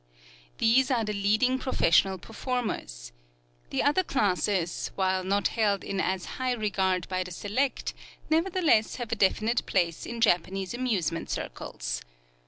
These 0.57 0.89
are 0.89 1.03
the 1.05 1.13
leading 1.13 1.59
professional 1.59 2.17
performers. 2.17 3.11
The 3.69 3.83
other 3.83 4.01
classes, 4.01 4.89
while 4.95 5.23
not 5.23 5.49
held 5.49 5.83
in 5.83 5.99
as 5.99 6.25
high 6.41 6.53
regard 6.53 7.07
by 7.07 7.23
the 7.23 7.29
select, 7.29 7.93
nevertheless 8.27 8.95
have 8.95 9.11
a 9.11 9.15
definite 9.15 9.63
place 9.67 10.07
in 10.07 10.19
Japanese 10.19 10.73
amusement 10.73 11.29
circles. 11.29 12.01